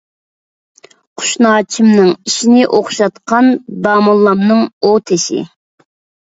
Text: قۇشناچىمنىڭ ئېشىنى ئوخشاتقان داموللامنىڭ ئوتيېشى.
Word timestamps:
قۇشناچىمنىڭ 1.21 2.09
ئېشىنى 2.15 2.65
ئوخشاتقان 2.79 3.53
داموللامنىڭ 3.87 4.67
ئوتيېشى. 4.93 5.47